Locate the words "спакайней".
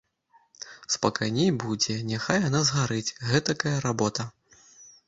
0.95-1.51